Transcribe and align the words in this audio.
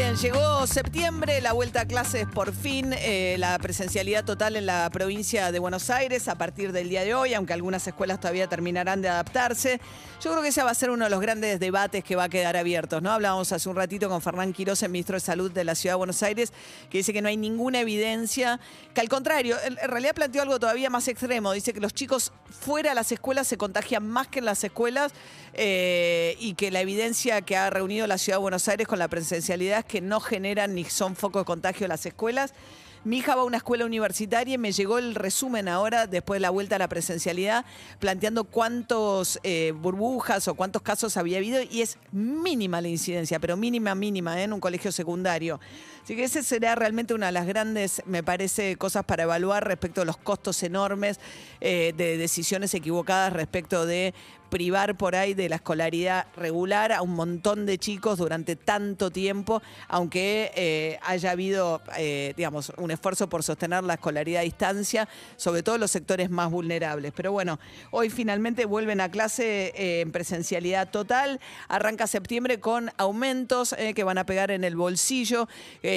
Bien, 0.00 0.16
llegó 0.16 0.66
septiembre, 0.66 1.42
la 1.42 1.52
vuelta 1.52 1.82
a 1.82 1.84
clases 1.84 2.26
por 2.26 2.54
fin, 2.54 2.94
eh, 2.94 3.36
la 3.38 3.58
presencialidad 3.58 4.24
total 4.24 4.56
en 4.56 4.64
la 4.64 4.88
provincia 4.88 5.52
de 5.52 5.58
Buenos 5.58 5.90
Aires 5.90 6.26
a 6.28 6.36
partir 6.36 6.72
del 6.72 6.88
día 6.88 7.04
de 7.04 7.12
hoy, 7.12 7.34
aunque 7.34 7.52
algunas 7.52 7.86
escuelas 7.86 8.18
todavía 8.18 8.46
terminarán 8.46 9.02
de 9.02 9.10
adaptarse. 9.10 9.78
Yo 10.22 10.30
creo 10.30 10.42
que 10.42 10.48
ese 10.48 10.62
va 10.62 10.70
a 10.70 10.74
ser 10.74 10.88
uno 10.88 11.04
de 11.04 11.10
los 11.10 11.20
grandes 11.20 11.60
debates 11.60 12.02
que 12.02 12.16
va 12.16 12.24
a 12.24 12.28
quedar 12.30 12.56
abiertos, 12.56 13.02
¿no? 13.02 13.10
Hablábamos 13.10 13.52
hace 13.52 13.68
un 13.68 13.76
ratito 13.76 14.08
con 14.08 14.22
Fernán 14.22 14.54
Quiroz, 14.54 14.82
el 14.82 14.90
ministro 14.90 15.16
de 15.16 15.20
Salud 15.20 15.52
de 15.52 15.64
la 15.64 15.74
Ciudad 15.74 15.96
de 15.96 15.98
Buenos 15.98 16.22
Aires, 16.22 16.54
que 16.88 16.98
dice 16.98 17.12
que 17.12 17.20
no 17.20 17.28
hay 17.28 17.36
ninguna 17.36 17.80
evidencia, 17.80 18.58
que 18.94 19.02
al 19.02 19.10
contrario, 19.10 19.58
en 19.62 19.76
realidad 19.76 20.14
planteó 20.14 20.40
algo 20.40 20.58
todavía 20.58 20.88
más 20.88 21.08
extremo, 21.08 21.52
dice 21.52 21.74
que 21.74 21.80
los 21.80 21.92
chicos 21.92 22.32
fuera 22.48 22.90
de 22.90 22.94
las 22.94 23.12
escuelas 23.12 23.46
se 23.46 23.58
contagian 23.58 24.08
más 24.08 24.28
que 24.28 24.38
en 24.38 24.46
las 24.46 24.64
escuelas 24.64 25.12
eh, 25.52 26.36
y 26.38 26.54
que 26.54 26.70
la 26.70 26.80
evidencia 26.80 27.42
que 27.42 27.56
ha 27.56 27.68
reunido 27.70 28.06
la 28.06 28.18
Ciudad 28.18 28.38
de 28.38 28.42
Buenos 28.42 28.66
Aires 28.68 28.86
con 28.86 28.98
la 28.98 29.08
presencialidad 29.08 29.80
es 29.80 29.84
que 29.90 30.00
no 30.00 30.20
generan 30.20 30.76
ni 30.76 30.84
son 30.84 31.16
foco 31.16 31.40
de 31.40 31.44
contagio 31.44 31.88
las 31.88 32.06
escuelas. 32.06 32.54
Mi 33.02 33.18
hija 33.18 33.34
va 33.34 33.42
a 33.42 33.44
una 33.44 33.56
escuela 33.56 33.86
universitaria 33.86 34.54
y 34.54 34.58
me 34.58 34.72
llegó 34.72 34.98
el 34.98 35.14
resumen 35.14 35.68
ahora, 35.68 36.06
después 36.06 36.36
de 36.36 36.42
la 36.42 36.50
vuelta 36.50 36.76
a 36.76 36.78
la 36.78 36.86
presencialidad, 36.86 37.64
planteando 37.98 38.44
cuántos 38.44 39.40
eh, 39.42 39.72
burbujas 39.74 40.46
o 40.48 40.54
cuántos 40.54 40.82
casos 40.82 41.16
había 41.16 41.38
habido 41.38 41.60
y 41.62 41.80
es 41.80 41.96
mínima 42.12 42.80
la 42.82 42.88
incidencia, 42.88 43.40
pero 43.40 43.56
mínima, 43.56 43.94
mínima, 43.94 44.38
¿eh? 44.38 44.44
en 44.44 44.52
un 44.52 44.60
colegio 44.60 44.92
secundario. 44.92 45.58
Así 46.04 46.14
que 46.14 46.24
ese 46.24 46.42
será 46.42 46.74
realmente 46.74 47.14
una 47.14 47.26
de 47.26 47.32
las 47.32 47.46
grandes, 47.46 48.02
me 48.04 48.22
parece, 48.22 48.76
cosas 48.76 49.04
para 49.04 49.22
evaluar 49.22 49.66
respecto 49.66 50.02
a 50.02 50.04
los 50.04 50.18
costos 50.18 50.62
enormes 50.62 51.20
eh, 51.60 51.94
de 51.96 52.16
decisiones 52.16 52.74
equivocadas 52.74 53.32
respecto 53.32 53.86
de 53.86 54.14
privar 54.50 54.96
por 54.96 55.16
ahí 55.16 55.32
de 55.32 55.48
la 55.48 55.56
escolaridad 55.56 56.26
regular 56.36 56.92
a 56.92 57.02
un 57.02 57.14
montón 57.14 57.64
de 57.64 57.78
chicos 57.78 58.18
durante 58.18 58.56
tanto 58.56 59.10
tiempo, 59.10 59.62
aunque 59.88 60.50
eh, 60.54 60.98
haya 61.02 61.30
habido, 61.30 61.80
eh, 61.96 62.34
digamos, 62.36 62.72
un 62.76 62.90
esfuerzo 62.90 63.28
por 63.28 63.42
sostener 63.42 63.84
la 63.84 63.94
escolaridad 63.94 64.40
a 64.40 64.44
distancia, 64.44 65.08
sobre 65.36 65.62
todo 65.62 65.78
los 65.78 65.90
sectores 65.90 66.28
más 66.30 66.50
vulnerables. 66.50 67.12
Pero 67.14 67.32
bueno, 67.32 67.58
hoy 67.92 68.10
finalmente 68.10 68.64
vuelven 68.66 69.00
a 69.00 69.10
clase 69.10 69.72
eh, 69.76 70.00
en 70.00 70.12
presencialidad 70.12 70.90
total. 70.90 71.40
Arranca 71.68 72.06
septiembre 72.06 72.60
con 72.60 72.90
aumentos 72.98 73.74
que 73.94 74.04
van 74.04 74.18
a 74.18 74.26
pegar 74.26 74.50
en 74.50 74.64
el 74.64 74.76
bolsillo, 74.76 75.48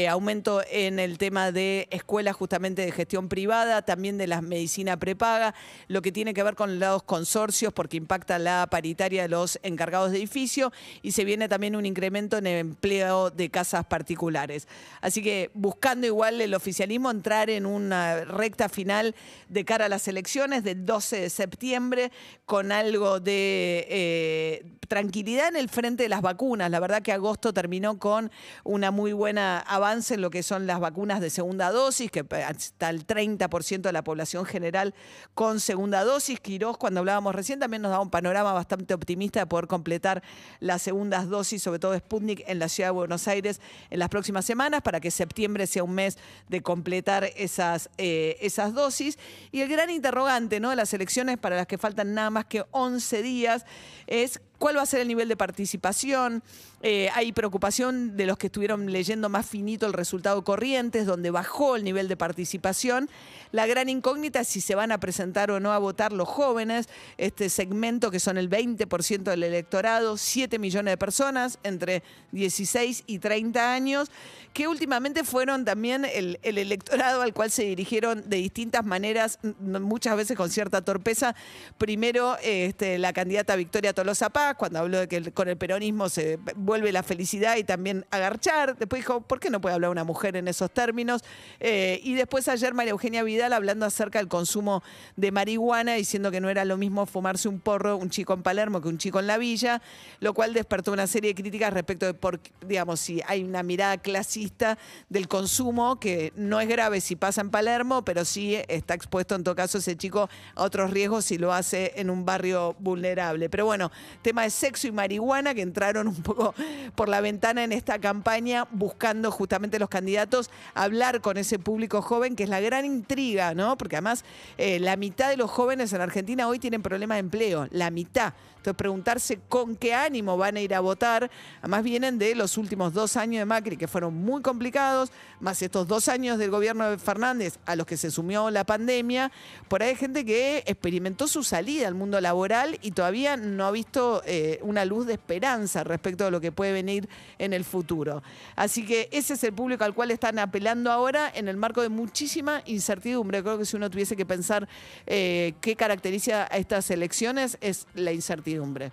aumento 0.09 0.61
en 0.69 0.99
el 0.99 1.17
tema 1.17 1.51
de 1.51 1.87
escuelas 1.89 2.35
justamente 2.35 2.85
de 2.85 2.91
gestión 2.91 3.29
privada, 3.29 3.81
también 3.81 4.17
de 4.17 4.27
la 4.27 4.41
medicina 4.41 4.97
prepaga, 4.97 5.55
lo 5.87 6.01
que 6.01 6.11
tiene 6.11 6.33
que 6.33 6.43
ver 6.43 6.55
con 6.55 6.79
los 6.79 7.03
consorcios, 7.03 7.73
porque 7.73 7.97
impacta 7.97 8.37
la 8.43 8.67
paritaria 8.69 9.23
de 9.23 9.29
los 9.29 9.59
encargados 9.63 10.11
de 10.11 10.17
edificio 10.17 10.71
y 11.01 11.11
se 11.11 11.25
viene 11.25 11.49
también 11.49 11.75
un 11.75 11.85
incremento 11.85 12.37
en 12.37 12.47
el 12.47 12.59
empleo 12.59 13.29
de 13.29 13.49
casas 13.49 13.85
particulares. 13.85 14.67
Así 15.01 15.21
que 15.21 15.51
buscando 15.53 16.07
igual 16.07 16.41
el 16.41 16.53
oficialismo 16.53 17.11
entrar 17.11 17.49
en 17.49 17.65
una 17.65 18.25
recta 18.25 18.69
final 18.69 19.15
de 19.49 19.65
cara 19.65 19.85
a 19.85 19.89
las 19.89 20.07
elecciones 20.07 20.63
del 20.63 20.85
12 20.85 21.21
de 21.21 21.29
septiembre 21.29 22.11
con 22.45 22.71
algo 22.71 23.19
de 23.19 23.87
eh, 23.89 24.65
tranquilidad 24.87 25.47
en 25.47 25.55
el 25.55 25.69
frente 25.69 26.03
de 26.03 26.09
las 26.09 26.21
vacunas. 26.21 26.69
La 26.69 26.79
verdad 26.79 27.01
que 27.01 27.11
agosto 27.11 27.53
terminó 27.53 27.97
con 27.97 28.31
una 28.63 28.91
muy 28.91 29.13
buena 29.13 29.59
avance 29.59 30.15
en 30.15 30.21
lo 30.21 30.29
que 30.29 30.43
son 30.43 30.67
las 30.67 30.79
vacunas 30.79 31.21
de 31.21 31.29
segunda 31.29 31.71
dosis, 31.71 32.11
que 32.11 32.25
hasta 32.45 32.89
el 32.89 33.05
30% 33.07 33.81
de 33.81 33.91
la 33.91 34.03
población 34.03 34.45
general 34.45 34.93
con 35.33 35.59
segunda 35.59 36.03
dosis. 36.03 36.39
Quirós, 36.39 36.77
cuando 36.77 36.99
hablábamos 36.99 37.33
recién, 37.33 37.59
también 37.59 37.81
nos 37.81 37.91
daba 37.91 38.03
un 38.03 38.09
panorama 38.09 38.32
bastante 38.41 38.95
optimista 38.95 39.39
de 39.41 39.45
poder 39.45 39.67
completar 39.67 40.23
las 40.59 40.81
segundas 40.81 41.29
dosis, 41.29 41.61
sobre 41.61 41.77
todo 41.77 41.95
Sputnik, 41.95 42.43
en 42.47 42.57
la 42.57 42.69
ciudad 42.69 42.87
de 42.89 42.93
Buenos 42.93 43.27
Aires 43.27 43.61
en 43.91 43.99
las 43.99 44.09
próximas 44.09 44.45
semanas, 44.45 44.81
para 44.81 44.99
que 44.99 45.11
septiembre 45.11 45.67
sea 45.67 45.83
un 45.83 45.93
mes 45.93 46.17
de 46.49 46.61
completar 46.61 47.29
esas, 47.35 47.89
eh, 47.97 48.37
esas 48.41 48.73
dosis. 48.73 49.19
Y 49.51 49.61
el 49.61 49.69
gran 49.69 49.89
interrogante 49.89 50.59
¿no? 50.59 50.71
de 50.71 50.75
las 50.75 50.93
elecciones, 50.93 51.37
para 51.37 51.57
las 51.57 51.67
que 51.67 51.77
faltan 51.77 52.15
nada 52.15 52.31
más 52.31 52.45
que 52.45 52.63
11 52.71 53.21
días, 53.21 53.65
es 54.07 54.41
cuál 54.57 54.77
va 54.77 54.81
a 54.81 54.85
ser 54.85 55.01
el 55.01 55.07
nivel 55.07 55.27
de 55.27 55.35
participación. 55.35 56.43
Eh, 56.81 57.09
hay 57.13 57.31
preocupación 57.31 58.17
de 58.17 58.25
los 58.25 58.37
que 58.37 58.47
estuvieron 58.47 58.91
leyendo 58.91 59.29
más 59.29 59.45
finito 59.45 59.85
el 59.85 59.93
resultado 59.93 60.43
Corrientes, 60.43 61.05
donde 61.05 61.31
bajó 61.31 61.75
el 61.77 61.83
nivel 61.83 62.07
de 62.07 62.17
participación. 62.17 63.09
La 63.51 63.67
gran 63.67 63.87
incógnita 63.87 64.41
es 64.41 64.47
si 64.47 64.61
se 64.61 64.75
van 64.75 64.91
a 64.91 64.99
presentar 64.99 65.51
o 65.51 65.59
no 65.59 65.71
a 65.71 65.77
votar 65.77 66.11
los 66.11 66.27
jóvenes, 66.27 66.89
este 67.17 67.49
segmento 67.49 68.11
que 68.11 68.19
son 68.19 68.37
el 68.37 68.49
20% 68.49 69.23
del 69.23 69.43
electorado, 69.43 70.17
7 70.17 70.59
millones 70.59 70.91
de 70.91 70.97
personas 70.97 71.59
entre 71.63 72.03
16 72.31 73.03
y 73.05 73.19
30 73.19 73.73
años, 73.73 74.09
que 74.53 74.67
últimamente 74.67 75.23
fueron 75.23 75.65
también 75.65 76.03
el, 76.05 76.39
el 76.41 76.57
electorado 76.57 77.21
al 77.21 77.33
cual 77.33 77.51
se 77.51 77.63
dirigieron 77.63 78.29
de 78.29 78.37
distintas 78.37 78.85
maneras, 78.85 79.39
muchas 79.61 80.17
veces 80.17 80.35
con 80.35 80.49
cierta 80.49 80.81
torpeza. 80.81 81.35
Primero, 81.77 82.37
este, 82.43 82.97
la 82.97 83.13
candidata 83.13 83.55
Victoria 83.55 83.93
Tolosa 83.93 84.29
Paz, 84.29 84.52
cuando 84.55 84.79
habló 84.79 84.99
de 84.99 85.07
que 85.07 85.31
con 85.31 85.47
el 85.47 85.57
peronismo 85.57 86.09
se 86.09 86.39
vuelve 86.55 86.91
la 86.91 87.03
felicidad 87.03 87.57
y 87.57 87.63
también 87.63 88.05
agarchar. 88.11 88.77
Después 88.77 89.01
dijo, 89.01 89.21
¿por 89.21 89.39
qué 89.39 89.49
no 89.49 89.61
puede 89.61 89.75
hablar 89.75 89.91
una 89.91 90.03
mujer 90.03 90.35
en 90.35 90.47
esos 90.47 90.71
términos? 90.71 91.21
Eh, 91.59 91.99
y 92.03 92.13
después 92.13 92.47
ayer 92.47 92.73
María 92.73 92.91
Eugenia 92.91 93.23
Vidal 93.23 93.53
hablando 93.53 93.85
acerca 93.85 94.19
del 94.19 94.27
consumo 94.27 94.83
de 95.15 95.31
marihuana, 95.31 95.95
diciendo 95.95 96.31
que 96.31 96.41
no 96.41 96.49
era 96.49 96.65
lo 96.65 96.77
mismo 96.77 97.05
fumarse 97.05 97.47
un 97.47 97.59
porro 97.59 97.97
un 97.97 98.09
chico 98.09 98.33
en 98.33 98.43
Palermo 98.43 98.81
que 98.81 98.87
un 98.87 98.97
chico 98.97 99.19
en 99.19 99.27
la 99.27 99.37
villa, 99.37 99.81
lo 100.19 100.33
cual 100.33 100.53
despertó 100.53 100.91
una 100.91 101.07
serie 101.07 101.33
de 101.33 101.41
críticas 101.41 101.73
respecto 101.73 102.05
de, 102.05 102.13
por, 102.13 102.39
digamos, 102.65 102.99
si 102.99 103.21
hay 103.27 103.43
una 103.43 103.63
mirada 103.63 103.97
clasista 103.97 104.77
del 105.09 105.27
consumo, 105.27 105.99
que 105.99 106.33
no 106.35 106.59
es 106.59 106.67
grave 106.67 107.01
si 107.01 107.15
pasa 107.15 107.41
en 107.41 107.49
Palermo, 107.49 108.03
pero 108.03 108.25
sí 108.25 108.57
está 108.67 108.93
expuesto 108.93 109.35
en 109.35 109.43
todo 109.43 109.55
caso 109.55 109.77
ese 109.77 109.95
chico 109.95 110.29
a 110.55 110.63
otros 110.63 110.91
riesgos 110.91 111.25
si 111.25 111.37
lo 111.37 111.53
hace 111.53 111.93
en 111.95 112.09
un 112.09 112.25
barrio 112.25 112.75
vulnerable. 112.79 113.49
Pero 113.49 113.65
bueno, 113.65 113.91
tema 114.33 114.41
de 114.41 114.49
sexo 114.49 114.87
y 114.87 114.91
marihuana 114.91 115.53
que 115.53 115.61
entraron 115.61 116.07
un 116.07 116.23
poco 116.23 116.55
por 116.95 117.07
la 117.07 117.21
ventana 117.21 117.63
en 117.63 117.71
esta 117.71 117.99
campaña 117.99 118.67
buscando 118.71 119.29
justamente 119.29 119.77
los 119.77 119.89
candidatos 119.89 120.49
hablar 120.73 121.21
con 121.21 121.37
ese 121.37 121.59
público 121.59 122.01
joven, 122.01 122.35
que 122.35 122.41
es 122.41 122.49
la 122.49 122.59
gran 122.59 122.83
intriga, 122.83 123.53
¿no? 123.53 123.77
Porque 123.77 123.97
además 123.97 124.25
eh, 124.57 124.79
la 124.79 124.95
mitad 124.95 125.29
de 125.29 125.37
los 125.37 125.51
jóvenes 125.51 125.93
en 125.93 126.01
Argentina 126.01 126.47
hoy 126.47 126.57
tienen 126.57 126.81
problemas 126.81 127.17
de 127.17 127.19
empleo, 127.19 127.67
la 127.69 127.91
mitad. 127.91 128.33
Entonces 128.63 128.77
preguntarse 128.77 129.39
con 129.49 129.75
qué 129.75 129.93
ánimo 129.93 130.37
van 130.37 130.55
a 130.55 130.61
ir 130.61 130.73
a 130.73 130.79
votar, 130.79 131.29
además 131.59 131.83
vienen 131.83 132.17
de 132.17 132.33
los 132.33 132.57
últimos 132.57 132.93
dos 132.93 133.17
años 133.17 133.41
de 133.41 133.45
Macri 133.45 133.75
que 133.75 133.89
fueron 133.89 134.13
muy 134.13 134.41
complicados, 134.41 135.11
más 135.41 135.61
estos 135.61 135.85
dos 135.85 136.07
años 136.07 136.37
del 136.37 136.49
gobierno 136.49 136.89
de 136.89 136.97
Fernández 136.97 137.59
a 137.65 137.75
los 137.75 137.85
que 137.85 137.97
se 137.97 138.09
sumió 138.09 138.49
la 138.51 138.63
pandemia, 138.63 139.33
por 139.67 139.83
ahí 139.83 139.89
hay 139.89 139.95
gente 139.97 140.23
que 140.23 140.63
experimentó 140.65 141.27
su 141.27 141.43
salida 141.43 141.89
al 141.89 141.95
mundo 141.95 142.21
laboral 142.21 142.79
y 142.81 142.91
todavía 142.91 143.35
no 143.35 143.65
ha 143.65 143.71
visto 143.71 144.22
eh, 144.25 144.59
una 144.61 144.85
luz 144.85 145.05
de 145.07 145.13
esperanza 145.13 145.83
respecto 145.83 146.25
a 146.25 146.31
lo 146.31 146.41
que 146.41 146.51
puede 146.51 146.71
venir 146.71 147.07
en 147.39 147.53
el 147.53 147.63
futuro. 147.63 148.23
Así 148.55 148.85
que 148.85 149.09
ese 149.11 149.33
es 149.33 149.43
el 149.43 149.53
público 149.53 149.83
al 149.83 149.93
cual 149.93 150.11
están 150.11 150.39
apelando 150.39 150.91
ahora 150.91 151.31
en 151.33 151.47
el 151.47 151.57
marco 151.57 151.81
de 151.81 151.89
muchísima 151.89 152.61
incertidumbre. 152.65 153.41
Creo 153.43 153.57
que 153.57 153.65
si 153.65 153.75
uno 153.75 153.89
tuviese 153.89 154.15
que 154.15 154.25
pensar 154.25 154.67
eh, 155.07 155.53
qué 155.61 155.75
caracteriza 155.75 156.43
a 156.43 156.57
estas 156.57 156.89
elecciones 156.91 157.57
es 157.61 157.87
la 157.95 158.11
incertidumbre. 158.11 158.91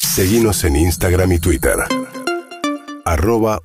Seguinos 0.00 0.64
en 0.64 0.76
Instagram 0.76 1.32
y 1.32 1.38
Twitter. 1.38 1.76
Arroba. 3.04 3.60